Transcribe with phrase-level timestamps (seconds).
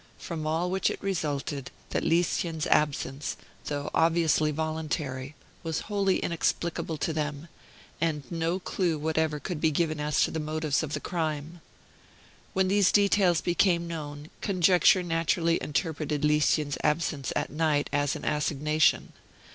[0.17, 7.13] From all which it resulted that Lieschen's absence, though obviously voluntary, was wholly inexplicable to
[7.13, 7.47] them;
[8.01, 11.61] and no clew whatever could be given as to the motives of the crime.
[12.53, 19.13] When these details became known, conjecture naturally interpreted Lieschen's absence at night as an assignation.